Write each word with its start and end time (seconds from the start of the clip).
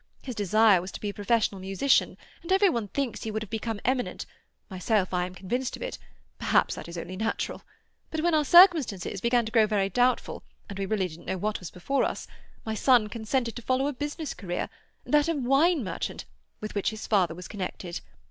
His 0.23 0.33
desire 0.33 0.81
was 0.81 0.91
to 0.93 0.99
be 0.99 1.09
a 1.09 1.13
professional 1.13 1.61
musician, 1.61 2.17
and 2.41 2.51
every 2.51 2.69
one 2.71 2.87
thinks 2.87 3.21
he 3.21 3.29
would 3.29 3.43
have 3.43 3.51
become 3.51 3.79
eminent; 3.85 4.25
myself, 4.67 5.13
I 5.13 5.27
am 5.27 5.35
convinced 5.35 5.75
of 5.75 5.83
it—perhaps 5.83 6.73
that 6.73 6.87
is 6.87 6.97
only 6.97 7.15
natural. 7.15 7.61
But 8.09 8.21
when 8.21 8.33
our 8.33 8.43
circumstances 8.43 9.21
began 9.21 9.45
to 9.45 9.51
grow 9.51 9.67
very 9.67 9.89
doubtful, 9.89 10.41
and 10.67 10.79
we 10.79 10.87
really 10.87 11.07
didn't 11.07 11.27
know 11.27 11.37
what 11.37 11.59
was 11.59 11.69
before 11.69 12.03
us, 12.03 12.25
my 12.65 12.73
son 12.73 13.09
consented 13.09 13.55
to 13.57 13.61
follow 13.61 13.85
a 13.85 13.93
business 13.93 14.33
career—that 14.33 15.27
of 15.29 15.37
wine 15.37 15.83
merchant, 15.83 16.25
with 16.61 16.73
which 16.73 16.89
his 16.89 17.05
father 17.05 17.35
was 17.35 17.47
connected. 17.47 18.01